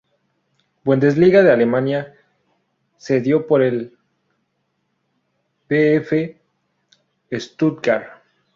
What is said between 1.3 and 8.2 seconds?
de Alemania, cedido por el VfB Stuttgart.